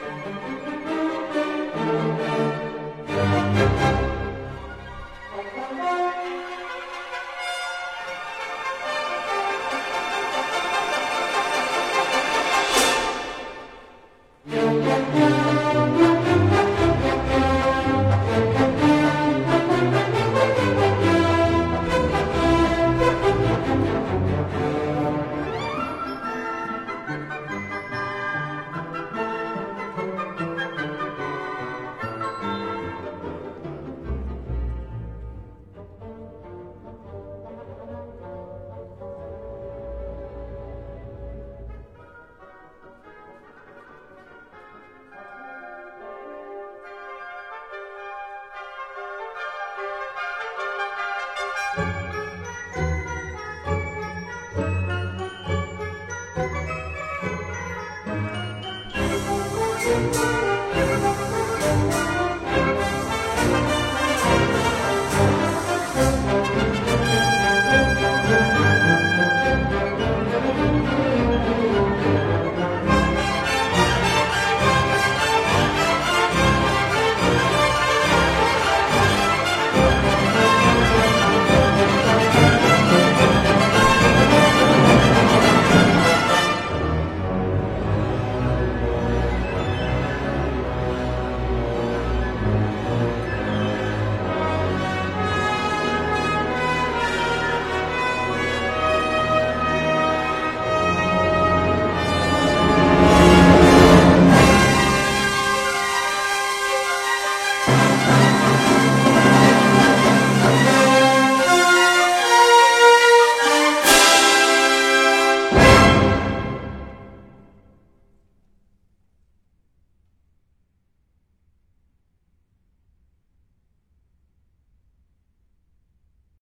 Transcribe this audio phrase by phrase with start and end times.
[0.00, 0.77] Música
[59.88, 60.47] Música